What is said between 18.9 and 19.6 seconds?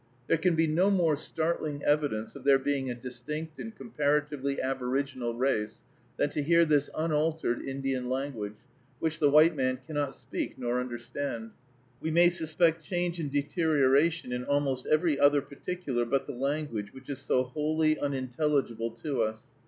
to us.